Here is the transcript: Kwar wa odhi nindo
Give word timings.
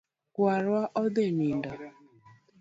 Kwar 0.33 0.63
wa 0.73 0.83
odhi 1.01 1.25
nindo 1.37 1.71